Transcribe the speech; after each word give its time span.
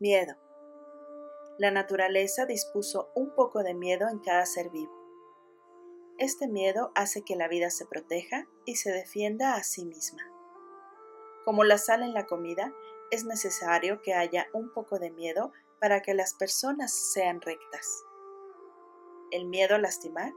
Miedo. 0.00 0.36
La 1.58 1.72
naturaleza 1.72 2.46
dispuso 2.46 3.10
un 3.16 3.34
poco 3.34 3.64
de 3.64 3.74
miedo 3.74 4.08
en 4.08 4.20
cada 4.20 4.46
ser 4.46 4.70
vivo. 4.70 4.92
Este 6.18 6.46
miedo 6.46 6.92
hace 6.94 7.22
que 7.22 7.34
la 7.34 7.48
vida 7.48 7.68
se 7.70 7.84
proteja 7.84 8.46
y 8.64 8.76
se 8.76 8.92
defienda 8.92 9.54
a 9.54 9.64
sí 9.64 9.84
misma. 9.84 10.22
Como 11.44 11.64
la 11.64 11.78
sal 11.78 12.04
en 12.04 12.14
la 12.14 12.26
comida, 12.26 12.72
es 13.10 13.24
necesario 13.24 14.00
que 14.00 14.14
haya 14.14 14.46
un 14.52 14.72
poco 14.72 15.00
de 15.00 15.10
miedo 15.10 15.50
para 15.80 16.00
que 16.00 16.14
las 16.14 16.32
personas 16.32 16.92
sean 16.92 17.40
rectas. 17.40 18.04
El 19.32 19.46
miedo 19.46 19.74
a 19.74 19.78
lastimar 19.78 20.32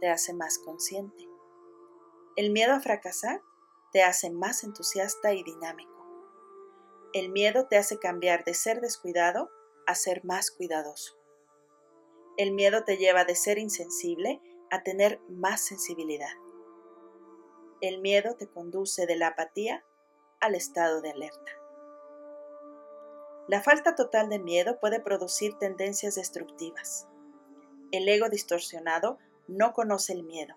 te 0.00 0.08
hace 0.08 0.32
más 0.32 0.58
consciente. 0.58 1.28
El 2.36 2.52
miedo 2.52 2.72
a 2.72 2.80
fracasar 2.80 3.42
te 3.92 4.02
hace 4.02 4.30
más 4.30 4.64
entusiasta 4.64 5.34
y 5.34 5.42
dinámico. 5.42 5.93
El 7.14 7.28
miedo 7.28 7.68
te 7.68 7.76
hace 7.76 8.00
cambiar 8.00 8.42
de 8.42 8.54
ser 8.54 8.80
descuidado 8.80 9.48
a 9.86 9.94
ser 9.94 10.24
más 10.24 10.50
cuidadoso. 10.50 11.16
El 12.36 12.50
miedo 12.50 12.82
te 12.82 12.96
lleva 12.96 13.24
de 13.24 13.36
ser 13.36 13.58
insensible 13.58 14.42
a 14.72 14.82
tener 14.82 15.20
más 15.28 15.64
sensibilidad. 15.64 16.32
El 17.80 18.00
miedo 18.00 18.34
te 18.34 18.48
conduce 18.48 19.06
de 19.06 19.14
la 19.14 19.28
apatía 19.28 19.84
al 20.40 20.56
estado 20.56 21.02
de 21.02 21.12
alerta. 21.12 21.52
La 23.46 23.62
falta 23.62 23.94
total 23.94 24.28
de 24.28 24.40
miedo 24.40 24.80
puede 24.80 24.98
producir 24.98 25.56
tendencias 25.56 26.16
destructivas. 26.16 27.06
El 27.92 28.08
ego 28.08 28.28
distorsionado 28.28 29.18
no 29.46 29.72
conoce 29.72 30.14
el 30.14 30.24
miedo, 30.24 30.56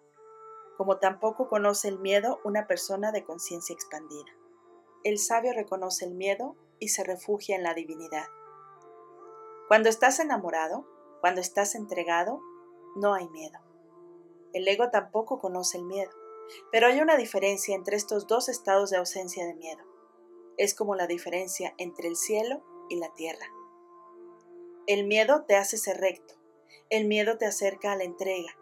como 0.76 0.98
tampoco 0.98 1.50
conoce 1.50 1.88
el 1.88 2.00
miedo 2.00 2.40
una 2.44 2.66
persona 2.66 3.12
de 3.12 3.24
conciencia 3.24 3.76
expandida. 3.76 4.32
El 5.08 5.20
sabio 5.20 5.54
reconoce 5.54 6.04
el 6.04 6.16
miedo 6.16 6.58
y 6.80 6.90
se 6.90 7.02
refugia 7.02 7.56
en 7.56 7.64
la 7.64 7.74
divinidad. 7.74 8.26
Cuando 9.70 9.88
estás 9.88 10.20
enamorado, 10.20 10.86
cuando 11.22 11.40
estás 11.40 11.76
entregado, 11.76 12.42
no 12.98 13.14
hay 13.14 13.30
miedo. 13.30 13.58
El 14.52 14.68
ego 14.68 14.90
tampoco 14.90 15.40
conoce 15.40 15.78
el 15.78 15.86
miedo, 15.86 16.12
pero 16.74 16.88
hay 16.88 17.00
una 17.00 17.16
diferencia 17.16 17.74
entre 17.74 17.96
estos 17.96 18.28
dos 18.28 18.50
estados 18.50 18.90
de 18.90 18.98
ausencia 18.98 19.46
de 19.46 19.54
miedo. 19.54 19.82
Es 20.58 20.76
como 20.76 20.94
la 20.94 21.08
diferencia 21.08 21.74
entre 21.78 22.10
el 22.10 22.18
cielo 22.18 22.62
y 22.90 22.98
la 22.98 23.14
tierra. 23.14 23.48
El 24.88 25.08
miedo 25.08 25.46
te 25.46 25.56
hace 25.56 25.78
ser 25.78 26.02
recto, 26.02 26.34
el 26.90 27.06
miedo 27.06 27.38
te 27.38 27.46
acerca 27.46 27.94
a 27.94 27.96
la 27.96 28.04
entrega, 28.04 28.58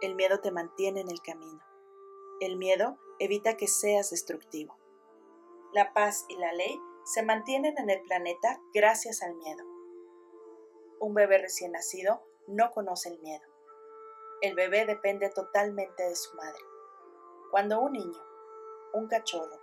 el 0.00 0.14
miedo 0.14 0.40
te 0.40 0.50
mantiene 0.50 1.02
en 1.02 1.10
el 1.10 1.20
camino, 1.20 1.60
el 2.40 2.56
miedo 2.56 2.96
evita 3.18 3.58
que 3.58 3.68
seas 3.68 4.08
destructivo 4.08 4.78
la 5.74 5.92
paz 5.92 6.24
y 6.28 6.36
la 6.36 6.52
ley 6.52 6.80
se 7.02 7.24
mantienen 7.24 7.76
en 7.78 7.90
el 7.90 8.00
planeta 8.02 8.60
gracias 8.72 9.22
al 9.22 9.34
miedo. 9.34 9.64
Un 11.00 11.14
bebé 11.14 11.38
recién 11.38 11.72
nacido 11.72 12.22
no 12.46 12.70
conoce 12.70 13.08
el 13.08 13.18
miedo. 13.18 13.42
El 14.40 14.54
bebé 14.54 14.86
depende 14.86 15.30
totalmente 15.30 16.04
de 16.04 16.14
su 16.14 16.32
madre. 16.36 16.60
Cuando 17.50 17.80
un 17.80 17.92
niño, 17.92 18.22
un 18.92 19.08
cachorro 19.08 19.60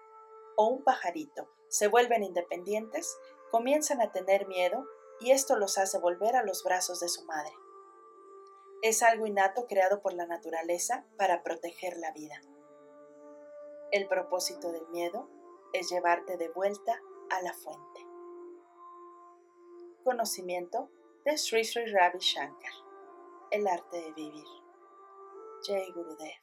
o 0.58 0.68
un 0.68 0.84
pajarito 0.84 1.48
se 1.70 1.88
vuelven 1.88 2.24
independientes, 2.24 3.18
comienzan 3.50 4.02
a 4.02 4.12
tener 4.12 4.48
miedo 4.48 4.86
y 5.22 5.32
esto 5.32 5.56
los 5.56 5.78
hace 5.78 5.98
volver 5.98 6.36
a 6.36 6.44
los 6.44 6.62
brazos 6.62 7.00
de 7.00 7.08
su 7.08 7.24
madre. 7.24 7.54
Es 8.82 9.02
algo 9.02 9.28
innato 9.28 9.66
creado 9.66 10.02
por 10.02 10.12
la 10.12 10.26
naturaleza 10.26 11.06
para 11.18 11.42
proteger 11.42 11.96
la 11.96 12.12
vida. 12.12 12.42
El 13.92 14.10
propósito 14.10 14.74
del 14.74 14.86
miedo 14.90 15.30
es 15.74 15.90
llevarte 15.90 16.38
de 16.38 16.50
vuelta 16.50 17.02
a 17.30 17.42
la 17.42 17.54
fuente. 17.54 18.06
Conocimiento 20.04 20.90
de 21.26 21.38
Sri 21.38 21.64
Sri 21.64 21.86
Ravi 21.86 22.20
Shankar. 22.20 22.74
El 23.52 23.68
arte 23.68 24.02
de 24.02 24.12
vivir. 24.14 24.46
Jay 25.64 25.92
Gurudev. 25.92 26.40